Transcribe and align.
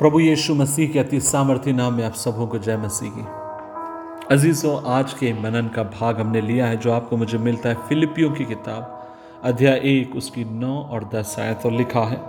प्रभु 0.00 0.20
यीशु 0.20 0.54
मसीह 0.54 0.92
के 0.92 0.98
अति 0.98 1.20
सामर्थ्य 1.20 1.72
नाम 1.72 1.94
में 1.94 2.04
आप 2.04 2.12
सबों 2.12 2.46
को 2.46 2.58
जय 2.58 2.76
मसीह 2.76 3.10
की। 3.10 3.22
अजीज़ों, 4.34 4.82
आज 4.84 5.12
के 5.12 5.32
मनन 5.32 5.68
का 5.68 5.82
भाग 5.82 6.20
हमने 6.20 6.40
लिया 6.40 6.66
है, 6.66 6.76
जो 6.76 6.92
आपको 6.92 7.16
मुझे 7.16 7.38
मिलता 7.38 7.68
है 7.68 7.74
फिलिपियों 7.74 8.30
की 8.30 8.44
किताब, 8.44 9.08
अध्याय 9.44 9.80
एक, 9.84 10.16
उसकी 10.16 10.44
नौ 10.44 10.82
और 10.82 11.10
दस 11.14 11.36
आयत 11.38 11.66
और 11.66 11.72
लिखा 11.72 12.00
है। 12.00 12.20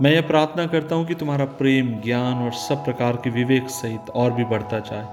मैं 0.00 0.10
यह 0.10 0.20
प्रार्थना 0.20 0.66
करता 0.66 0.94
हूँ 0.94 1.06
कि 1.06 1.14
तुम्हारा 1.14 1.44
प्रेम, 1.44 2.00
ज्ञान 2.00 2.34
और 2.34 2.52
सब 2.52 2.84
प्रकार 2.84 3.16
के 3.16 3.30
विवेक 3.30 3.70
सहित 3.70 4.10
और 4.10 4.30
भी 4.30 4.44
बढ़ता 4.44 4.78
जाए। 4.78 5.08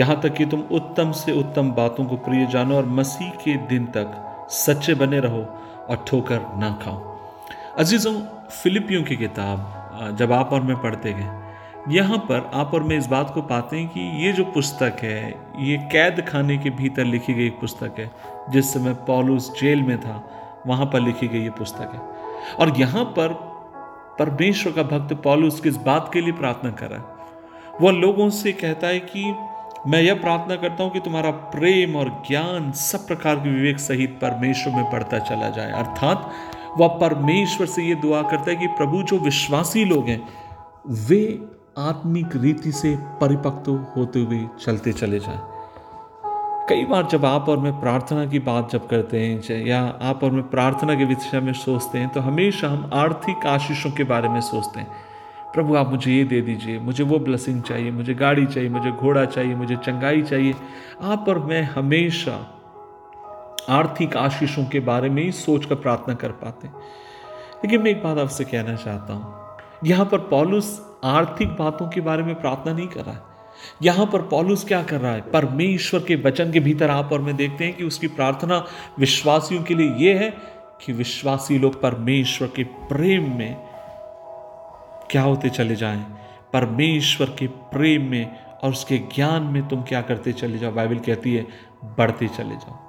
यहाँ 0.00 0.20
तक 0.20 0.34
कि 0.34 0.46
तुम 0.46 0.60
उत्तम 0.60 1.12
से 1.12 1.32
उत्तम 1.32 1.70
बातों 1.70 2.04
को 2.04 2.16
प्रिय 2.16 2.46
जानो 2.46 2.76
और 2.76 2.86
मसीह 2.86 3.30
के 3.30 3.56
दिन 3.56 3.86
तक 3.86 4.46
सच्चे 4.50 4.94
बने 4.94 5.20
रहो 5.20 5.46
और 5.90 6.04
ठोकर 6.08 6.40
ना 6.56 6.78
खाओ। 6.84 7.16
अजीज़ों, 7.78 8.20
फिलिपियों 8.62 9.02
की 9.02 9.16
किताब 9.16 9.80
जब 10.16 10.32
आप 10.32 10.52
और 10.52 10.60
मैं 10.60 10.76
पढ़ते 10.76 11.12
गए 11.12 11.28
यहाँ 11.88 12.18
पर 12.18 12.50
आप 12.54 12.70
और 12.74 12.82
मैं 12.82 12.98
इस 12.98 13.06
बात 13.06 13.30
को 13.34 13.42
पाते 13.42 13.76
हैं 13.76 13.88
कि 13.88 14.26
ये 14.26 14.32
जो 14.32 14.44
पुस्तक 14.44 14.96
है, 15.02 15.34
ये 15.58 15.76
कैद 15.76 16.24
खाने 16.28 16.58
के 16.58 16.70
भीतर 16.70 17.04
लिखी 17.04 17.34
गई 17.34 17.50
पुस्तक 17.50 17.94
है, 17.98 18.10
जिस 18.50 18.74
समय 18.74 18.94
पॉलुस 18.94 19.60
जेल 19.60 19.82
में 19.82 20.00
था, 20.00 20.30
वहाँ 20.66 20.86
पर 20.86 21.00
लिखी 21.00 21.28
गई 21.28 21.42
ये 21.42 21.50
पुस्तक 21.50 21.90
है। 21.94 22.00
और 22.56 22.80
यहाँ 22.80 23.04
पर 23.04 23.28
परमेश्वर 24.18 24.72
का 24.72 24.82
भक्त 24.82 25.14
पॉलुस 25.14 25.60
किस 25.60 25.76
बात 25.76 26.10
के 26.12 26.20
लिए 26.20 26.32
प्रार्थना 26.32 26.70
कर 26.70 26.86
रहा 26.86 26.98
है? 26.98 27.04
वह 27.80 27.92
लोगों 27.92 28.30
से 28.30 28.52
कहता 28.52 28.86
है 28.86 28.98
कि 28.98 29.34
मैं 29.86 30.02
यह 30.02 30.14
प्रार्थना 30.14 30.56
करता 30.56 30.84
हूँ 30.84 30.92
कि 30.92 31.00
तुम्हारा 31.00 31.30
प्रेम 31.30 31.96
और 31.96 32.22
ज्ञान 32.28 32.72
सब 32.72 33.06
प्रकार 33.06 33.36
के 33.36 33.50
विवेक 33.50 33.78
सहित 33.78 34.10
परमेश्वर 34.10 34.72
में 34.72 34.90
बढ़ता 34.90 35.18
चला 35.18 35.48
जाए। 35.48 35.72
अर्थात 35.72 36.32
वह 36.78 36.88
परमेश्वर 37.00 37.66
से 37.66 37.82
ये 37.82 37.94
दुआ 37.94 38.22
करता 38.22 38.50
है 38.50 38.56
कि 38.56 38.66
प्रभु, 38.66 39.02
जो 39.02 39.18
विश्वासी 39.18 39.84
लोग 39.84 40.06
हैं, 40.06 40.20
वे 41.08 41.40
आत्मिक 41.78 42.36
रीति 42.36 42.72
से 42.72 42.96
परिपक्व 43.20 43.72
होते 43.96 44.20
हुए 44.20 44.46
चलते 44.60 44.92
चले 44.92 45.18
जाएँ। 45.18 45.40
कई 46.68 46.84
बार 46.84 47.06
जब 47.06 47.24
आप 47.24 47.48
और 47.48 47.58
मैं 47.58 47.72
प्रार्थना 47.80 48.24
की 48.26 48.38
बात 48.38 48.70
जब 48.72 48.86
करते 48.88 49.20
हैं 49.20 49.64
या 49.66 49.80
आप 50.02 50.22
और 50.24 50.30
मैं 50.30 50.42
प्रार्थना 50.50 50.94
के 50.94 51.04
विषय 51.04 51.40
में 51.40 51.52
सोचते 51.52 51.98
हैं 51.98 52.08
तो 52.08 52.20
हमेशा 52.20 52.68
हम 52.68 52.90
आर्थिक 52.92 53.46
आशीषों 53.46 53.90
के 53.90 54.04
बारे 54.04 54.28
में 54.28 54.40
सोचते 54.40 54.80
हैं। 54.80 54.88
प्रभु, 55.54 55.74
आप 55.76 55.90
मुझे 55.90 56.12
ये 56.12 56.24
दे 56.24 56.40
दीजिए, 56.40 56.78
मुझे 56.78 57.04
वो 57.04 57.18
ब्लेसिंग 57.18 57.62
चाहिए, 57.62 57.90
मुझे 57.90 58.14
गाड़ी 58.14 58.46
चाहिए, 58.46 58.68
मुझे 58.68 58.90
घोड़ा 58.90 59.24
चाहिए, 59.24 59.54
मुझे 59.54 59.76
चंगाई 59.76 60.22
चाहिए। 60.22 60.54
आप 61.02 61.28
और 61.28 61.38
मैं 61.38 61.62
हमेशा 61.62 62.38
आर्थिक 63.68 64.16
आशीषों 64.16 64.64
के 64.64 64.80
बारे 64.80 65.08
में 65.08 65.22
ही 65.22 65.32
सोच 65.32 65.64
कर 65.64 65.74
प्रार्थना 65.74 66.14
कर 66.14 66.28
पाते। 66.28 66.68
लेकिन 67.64 67.82
मैं 67.82 67.90
एक 67.90 68.02
बात 68.02 68.18
आपसे 68.18 68.44
कहना 68.44 68.76
चाहता 68.76 69.12
हूँ। 69.12 69.44
यहाँ 69.84 70.06
पर 70.06 70.18
पॉलुस 70.18 70.98
आर्थिक 71.04 71.48
बातों 71.48 71.88
के 71.88 72.00
बारे 72.00 72.22
में 72.22 72.40
प्रार्थना 72.40 72.72
नहीं 72.72 72.88
कर 72.88 73.00
रहा 73.00 73.14
है। 73.14 73.20
यहाँ 73.82 74.06
पर 74.06 74.22
पॉलुस 74.22 74.64
क्या 74.64 74.82
कर 74.82 75.00
रहा 75.00 75.12
है? 75.12 75.20
परमेश्वर 75.20 76.00
के 76.00 76.16
वचन 76.16 76.52
के 76.52 76.60
भीतर 76.60 76.90
आप 76.90 77.12
और 77.12 77.20
मैं 77.20 77.36
देखते 77.36 77.64
हैं 77.64 77.76
कि 77.76 77.84
उसकी 77.84 78.06
प्रार्थना 78.06 78.66
विश्वासियों 78.98 79.62
के 79.62 79.74
लिए 79.74 79.94
यह 79.94 80.20
है 80.20 80.30
कि 80.84 80.92
विश्वासी 80.92 81.58
लोग 81.58 81.82
परमेश्वर 81.82 82.48
के 82.48 82.64
प्रेम 82.64 83.38
में 83.38 83.56
क्या 85.10 85.22
होते 85.22 85.48
चले 85.48 85.76
जाएँ? 85.76 86.06
परमेश्वर 86.52 87.26
के 87.26 87.46
प्रेम 87.46 88.10
में 88.10 88.36
और 88.62 88.70
उसके 88.70 88.98
ज्ञान 88.98 89.42
में 89.42 89.68
तुम 89.68 89.82
क्या 89.82 90.02
करते 90.02 90.32
चले 90.32 90.58
जाओ? 90.58 90.72
बाइबल 90.72 90.98
कहती 90.98 91.34
है, 91.34 91.46
बढ़ते 91.84 92.28
चले 92.28 92.54
जाओ। 92.54 92.83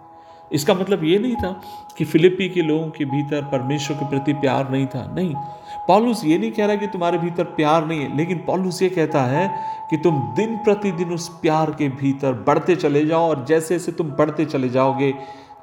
इसका 0.56 0.74
मतलब 0.74 1.04
ये 1.04 1.20
नहीं 1.20 1.36
था 1.36 1.52
कि 1.98 2.06
फिलिपी 2.06 2.50
के 2.50 2.62
लोगों 2.62 2.90
के 2.90 3.06
भीतर 3.06 3.42
परमेश्वर 3.52 3.98
के 3.98 4.10
प्रति 4.10 4.34
प्यार 4.34 4.70
नहीं 4.70 4.86
था। 4.88 5.06
नहीं। 5.14 5.34
पॉलुस 5.88 6.24
ये 6.26 6.38
नहीं 6.38 6.52
कह 6.52 6.66
रहा 6.66 6.76
कि 6.76 6.88
तुम्हारे 6.88 7.18
भीतर 7.18 7.44
प्यार 7.56 7.86
नहीं 7.86 8.00
है, 8.00 8.16
लेकिन 8.18 8.38
पॉलुस 8.38 8.82
ये 8.82 8.90
कहता 8.90 9.22
है 9.24 9.48
कि 9.90 9.98
तुम 9.98 10.20
दिन 10.36 10.56
प्रतिदिन 10.58 11.14
उस 11.14 11.28
प्यार 11.42 11.72
के 11.72 11.90
भीतर 11.92 12.34
बढ़ते 12.48 12.76
चले 12.76 13.06
जाओ 13.06 13.30
और 13.30 13.44
जैसे 13.46 13.74
जैसे 13.76 13.92
तुम 13.92 14.10
बढ़ते 14.12 14.46
चले 14.46 14.70
जाओगे, 14.70 15.12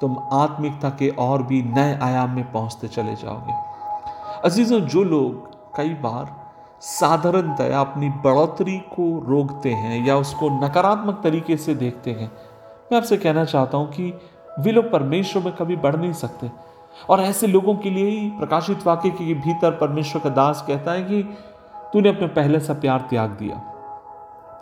तुम 0.01 0.17
आत्मिकता 0.33 0.89
के 0.89 1.09
और 1.19 1.43
भी 1.43 1.61
नए 1.63 1.97
आयाम 2.01 2.35
में 2.35 2.51
पहुँचते 2.51 2.87
चले 2.87 3.15
जाओगे। 3.15 3.53
अजीजों, 4.45 4.79
जो 4.79 5.03
लोग 5.03 5.51
कई 5.75 5.89
बार 6.01 6.35
साधारणतया 6.81 7.79
अपनी 7.79 8.09
बढ़ोतरी 8.23 8.77
को 8.89 9.05
रोकते 9.27 9.69
हैं 9.71 10.05
या 10.07 10.17
उसको 10.17 10.49
नकारात्मक 10.59 11.21
तरीके 11.23 11.57
से 11.57 11.75
देखते 11.75 12.11
हैं, 12.11 12.31
मैं 12.91 12.97
आपसे 12.97 13.17
कहना 13.17 13.45
चाहता 13.45 13.77
हूँ 13.77 13.87
कि 13.87 14.11
वे 14.59 14.71
लोग 14.71 14.91
परमेश्वर 14.91 15.43
में 15.43 15.53
कभी 15.55 15.75
बढ़ 15.75 15.95
नहीं 15.95 16.13
सकते। 16.13 16.51
और 17.09 17.21
ऐसे 17.21 17.47
लोगों 17.47 17.75
के 17.75 17.89
लिए 17.89 18.09
ही 18.09 18.29
प्रकाशित 18.29 18.85
वाक्य 18.87 19.09
के 19.09 19.33
भीतर 19.33 19.71
परमेश्वर 19.71 20.21
का 20.21 20.29
दास 20.29 20.63
कहता 20.67 20.91
है 20.91 21.03
कि 21.03 21.21
तूने 21.93 22.09
अपने 22.09 22.27
पहले 22.27 22.59
सा 22.59 22.73
प्यार 22.73 22.99
त्याग 22.99 23.29
दिया। 23.29 23.61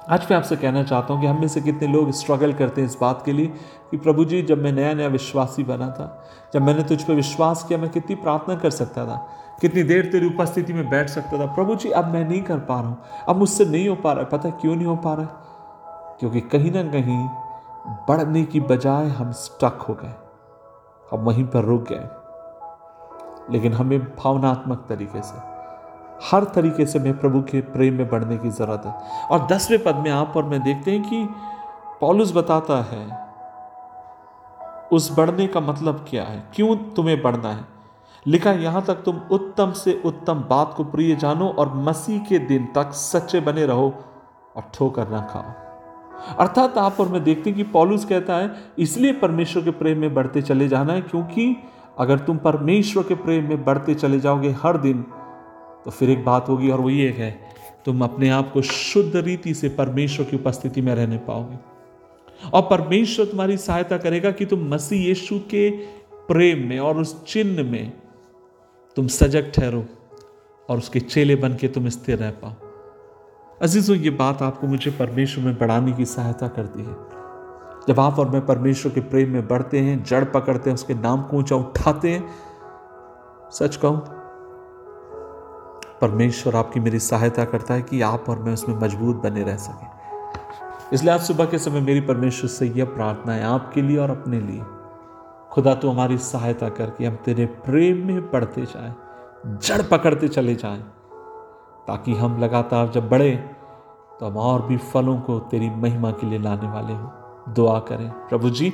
आज 0.09 0.25
मैं 0.31 0.38
आपसे 0.38 0.56
कहना 0.56 0.84
चाहता 0.84 1.13
हूँ 1.13 1.22
कि 1.22 1.28
हम 1.28 1.40
में 1.40 1.47
से 1.47 1.62
कितने 1.62 1.88
लोग 1.88 2.12
स्ट्रगल 2.12 2.53
करते 2.53 2.81
हैं 2.81 2.88
इस 2.88 2.97
बात 3.01 3.22
के 3.25 3.34
लिए 3.34 3.47
कि 3.91 3.97
प्रभु 3.97 4.25
जी, 4.25 4.41
जब 4.41 4.63
मैं 4.63 4.72
नया 4.72 4.94
नया 4.94 5.07
विश्वासी 5.07 5.63
बना 5.63 5.90
था, 5.90 6.24
जब 6.53 6.62
मैंने 6.62 6.84
तुझ 6.84 7.01
पर 7.03 7.13
विश्वास 7.13 7.63
किया, 7.63 7.80
मैं 7.80 7.90
कितनी 7.90 8.16
प्रार्थना 8.16 8.56
कर 8.56 8.69
सकता 8.69 9.06
था, 9.06 9.16
कितनी 9.62 9.84
देर 9.84 10.06
तेरी 10.06 10.28
उपस्थिति 10.28 10.74
में 10.74 10.90
बैठ 10.90 11.09
सकता 11.09 11.40
था। 11.40 11.46
प्रभु 11.46 11.75
जी, 11.75 11.90
अब 11.90 12.07
मैं 12.07 12.24
नहीं 12.30 12.41
कर 12.41 12.57
पा 12.57 12.80
रहा 12.80 12.90
हूँ, 12.90 12.97
अब 13.30 13.35
मुझसे 13.35 13.66
नहीं 13.66 13.88
हो 13.90 13.96
पा 13.96 14.12
रहा 14.12 14.24
है। 14.24 14.30
पता 14.30 14.50
क्यों 14.50 14.75
नहीं 14.75 14.85
हो 14.85 14.96
पा 14.96 15.13
रहा 15.13 15.24
है? 15.24 16.18
क्योंकि 16.19 16.41
कहीं 16.41 16.72
ना 16.72 16.84
कहीं 16.84 17.28
बढ़ने 17.88 18.44
की 18.44 18.59
बजाय 18.59 19.08
हम 19.08 19.31
स्टक 19.31 19.86
हो 19.90 19.94
गए। 19.94 20.14
हम 21.12 21.19
वहीं 21.19 21.46
पर 21.46 21.59
रुक 21.59 21.86
गए। 21.92 22.09
लेकिन 23.53 23.74
हमें 23.74 24.00
भावनात्मक 24.03 24.86
तरीके 24.90 25.22
से, 25.22 25.38
हर 26.31 26.44
तरीके 26.44 26.86
से 26.86 27.00
मैं 27.00 27.19
प्रभु 27.19 27.42
के 27.42 27.62
प्रेम 27.62 27.94
में 27.94 28.09
बढ़ने 28.09 28.38
की 28.38 28.50
ज़रूरत 28.50 28.81
है। 28.86 29.22
और 29.31 29.47
दसवें 29.47 29.84
पद 29.84 29.96
में 29.96 30.12
आप 30.12 30.34
और 30.38 30.44
मैं 30.44 30.64
देखते 30.64 30.92
हैं 30.92 31.09
कि 31.09 31.30
पॉलुस 32.02 32.36
बताता 32.36 32.81
है, 32.81 33.31
उस 34.92 35.18
बढ़ने 35.18 35.48
का 35.48 35.59
मतलब 35.59 36.06
क्या 36.09 36.24
है? 36.24 36.50
क्यों 36.53 36.75
तुम्हें 36.75 37.22
बढ़ना 37.22 37.50
है? 37.50 37.66
लिखा 38.28 38.52
यहाँ 38.52 38.81
तक 38.81 38.96
तुम 38.96 39.22
उत्तम 39.31 39.72
से 39.72 40.02
उत्तम 40.06 40.34
बात 40.34 40.74
को 40.78 40.84
प्रिय 40.84 41.16
जानो 41.16 41.50
और 41.50 41.74
मसीह 41.74 42.19
के 42.19 42.40
दिन 42.40 42.72
तक 42.75 42.92
सच्चे 42.92 43.40
बने 43.40 43.66
रहो 43.66 43.94
और 44.56 44.63
ठोकर 44.74 45.08
ना 45.08 45.22
खाओ। 45.22 45.70
अर्थात 46.29 46.77
आप 46.77 46.99
और 46.99 47.09
मैं 47.09 47.23
देखते 47.23 47.49
हैं 47.49 47.57
कि 47.57 47.63
पॉलुस 47.63 48.05
कहता 48.05 48.35
है, 48.35 48.51
इसलिए 48.79 49.13
परमेश्वर 49.13 49.63
के 49.63 49.71
प्रेम 49.71 49.99
में 49.99 50.13
बढ़ते 50.13 50.41
चले 50.41 50.67
जाना 50.67 50.93
है 50.93 51.01
क्योंकि 51.01 51.55
अगर 51.99 52.19
तुम 52.19 52.37
परमेश्वर 52.37 53.03
के 53.03 53.15
प्रेम 53.15 53.49
में 53.49 53.63
बढ़ते 53.65 53.93
चले 53.95 54.19
जाओगे 54.19 54.49
हर 54.61 54.77
दिन 54.77 55.01
तो 55.85 55.91
फिर 55.91 56.09
एक 56.09 56.23
बात 56.25 56.49
होगी 56.49 56.69
और 56.69 56.81
वो 56.81 56.89
ये 56.89 57.09
है, 57.09 57.31
तुम 57.85 58.03
अपने 58.03 58.29
आप 58.29 58.51
को 58.51 58.61
शुद्ध 58.61 59.15
रीति 59.15 59.53
से 59.53 59.69
परमेश्वर 59.69 60.25
की 60.25 60.35
उपस्थिति 60.35 60.81
में 60.81 60.93
रहने 60.95 61.17
पाओगे। 61.17 61.57
और 62.49 62.61
परमेश्वर 62.61 63.25
तुम्हारी 63.25 63.57
सहायता 63.57 63.97
करेगा 63.97 64.31
कि 64.31 64.45
तुम 64.45 64.67
मसीह 64.73 65.07
यीशु 65.07 65.39
के 65.49 65.69
प्रेम 66.27 66.67
में 66.69 66.79
और 66.79 66.97
उस 66.97 67.23
चिन्ह 67.25 67.63
में 67.63 67.91
तुम 68.97 69.07
सजग 69.07 69.51
ठहरो 69.55 69.85
और 70.69 70.77
उसके 70.77 70.99
चेले 70.99 71.35
बन 71.35 71.55
के 71.55 71.67
तुम 71.67 71.89
स्थिर 71.89 72.17
रह 72.17 72.31
पाओ। 72.31 72.70
अजीज़ों, 73.61 73.95
ये 73.95 74.09
बात 74.09 74.41
आपको 74.41 74.67
मुझे 74.67 74.91
परमेश्वर 74.91 75.44
में 75.45 75.57
बढ़ाने 75.57 75.91
की 75.91 76.05
सहायता 76.05 76.47
करती 76.47 76.83
है। 76.83 76.95
जब 77.88 77.99
आप 77.99 78.19
और 78.19 78.29
मैं 78.29 78.45
परमेश्वर 78.45 78.91
के 78.91 79.01
प्रेम 79.01 79.29
में 79.29 79.47
बढ़ते 79.47 79.79
हैं, 79.79 80.03
जड़ 80.03 80.23
पकड़ते 80.25 80.69
हैं, 80.69 80.75
उसके 80.75 80.94
नाम 80.94 81.22
को 81.22 81.38
ऊँचा 81.38 81.55
उठाते 81.55 82.11
हैं, 82.11 82.23
सच 83.51 83.75
कहूँ, 83.75 84.00
परमेश्वर 86.01 86.55
आपकी 86.55 86.79
मेरी 86.79 87.00
सहायता 87.00 87.45
करता 87.45 87.73
है 87.73 87.81
कि 87.81 88.01
आप 88.01 88.29
और 88.29 88.39
मैं 88.39 88.53
उसमें 88.53 88.75
मज़बूत 88.75 89.21
बने 89.23 89.44
रह 89.44 89.55
सके। 89.57 90.95
इसलिए 90.95 91.13
आज 91.13 91.21
सुबह 91.21 91.45
के 91.45 91.57
समय 91.57 91.81
मेरी 91.81 92.01
परमेश्वर 92.01 92.50
से 92.50 92.67
यह 92.67 92.85
प्रार्थना 92.85 93.33
है, 93.33 93.44
आपके 93.44 93.81
लिए 93.81 93.97
और 93.97 94.11
अपने 94.11 94.39
लिए। 94.39 94.63
खुदा 95.51 95.73
तो 95.75 95.89
हमारी 95.89 96.17
सहायता 96.17 96.69
करके 96.69 97.05
हम 97.05 97.16
तेरे 97.25 97.45
प्रेम 97.45 98.05
में 98.07 98.21
बढ़ते 98.23 98.61
जाएँ, 98.63 98.94
जड़ 99.57 99.81
पकड़ते 99.81 100.27
चले 100.27 100.55
जाएँ। 100.55 100.83
ताकि 101.88 102.13
हम 102.13 102.39
लगातार 102.39 102.89
जब 102.89 103.10
बढ़े 103.10 103.36
तो 104.19 104.25
हम 104.25 104.38
और 104.38 104.62
भी 104.62 104.78
फलों 104.78 105.19
को 105.19 105.39
तेरी 105.39 105.69
महिमा 105.69 106.12
के 106.12 106.28
लिए 106.28 106.39
लाने 106.39 106.69
वाले 106.69 106.94
हों। 106.94 107.10
दुआ 107.54 107.80
करें। 107.80 108.10
प्रभु 108.10 108.50
जी, 108.50 108.74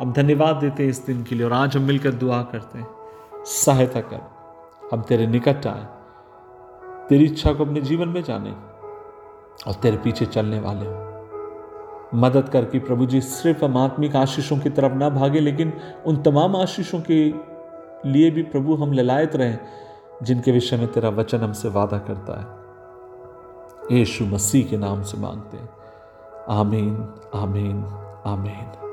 हम 0.00 0.12
धन्यवाद 0.12 0.56
देते 0.56 0.82
हैं 0.82 0.90
इस 0.90 1.06
दिन 1.06 1.22
के 1.22 1.34
लिए 1.34 1.46
और 1.46 1.52
आज 1.52 1.76
हम 1.76 1.82
मिलकर 1.82 2.10
दुआ 2.10 2.42
करते 2.42 2.78
हैं। 2.78 2.86
सहायता 3.44 4.00
कर। 4.00 4.20
हम 4.92 5.02
तेरे 5.02 5.26
निकट 5.26 5.66
आए। 5.66 5.86
तेरी 7.08 7.24
इच्छा 7.24 7.52
को 7.52 7.64
अपने 7.64 7.80
जीवन 7.80 8.08
में 8.08 8.22
जाने 8.22 8.50
और 9.66 9.74
तेरे 9.74 9.96
पीछे 9.96 10.26
चलने 10.26 10.60
वाले 10.60 10.86
हों। 10.86 11.12
मदद 12.14 12.48
करके 12.48 12.78
प्रभु 12.78 13.06
जी, 13.06 13.20
सिर्फ़ 13.20 13.64
हम 13.64 13.76
आत्मिक 13.76 14.16
आशीषों 14.16 14.58
की 14.58 14.70
तरफ़ 14.70 14.92
ना 14.92 15.08
भागे, 15.08 15.40
लेकिन 15.40 15.72
उन 16.06 16.16
तमाम 16.16 16.56
आशीषों 16.56 17.00
के 17.00 17.34
लिए 18.08 18.30
भी 18.30 18.42
प्रभु 18.42 18.74
हम 18.74 18.92
ललायत 18.92 19.36
रहें। 19.36 19.58
जिनके 20.22 20.52
विषय 20.52 20.76
में 20.76 20.92
तेरा 20.92 21.08
वचन 21.08 21.38
हमसे 21.38 21.68
वादा 21.68 21.98
करता 21.98 22.40
है। 22.40 22.62
यीशु 23.98 24.24
मसीह 24.24 24.66
के 24.66 24.76
नाम 24.76 25.02
से 25.02 25.18
मांगते 25.18 25.56
हैं। 25.56 25.68
आमीन 26.48 27.08
आमीन 27.34 27.84
आमीन। 28.26 28.91